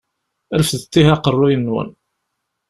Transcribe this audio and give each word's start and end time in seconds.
Refdet 0.59 0.93
ihi 0.99 1.11
aqeṛṛu-nwen! 1.15 1.89